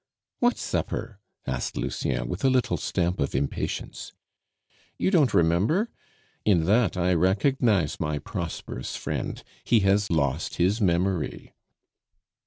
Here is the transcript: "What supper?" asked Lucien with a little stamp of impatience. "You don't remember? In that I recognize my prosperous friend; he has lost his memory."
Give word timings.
"What 0.39 0.57
supper?" 0.57 1.19
asked 1.45 1.77
Lucien 1.77 2.27
with 2.27 2.43
a 2.43 2.49
little 2.49 2.75
stamp 2.77 3.19
of 3.19 3.35
impatience. 3.35 4.13
"You 4.97 5.11
don't 5.11 5.31
remember? 5.31 5.91
In 6.43 6.65
that 6.65 6.97
I 6.97 7.13
recognize 7.13 7.99
my 7.99 8.17
prosperous 8.17 8.95
friend; 8.95 9.43
he 9.63 9.81
has 9.81 10.09
lost 10.09 10.55
his 10.55 10.81
memory." 10.81 11.53